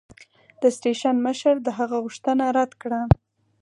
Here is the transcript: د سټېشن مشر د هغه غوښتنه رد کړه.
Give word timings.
د 0.61 0.63
سټېشن 0.75 1.15
مشر 1.27 1.55
د 1.61 1.67
هغه 1.77 1.97
غوښتنه 2.03 2.45
رد 2.57 2.71
کړه. 2.81 3.01